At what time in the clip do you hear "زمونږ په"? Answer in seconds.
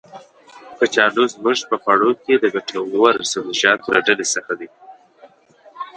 1.33-1.75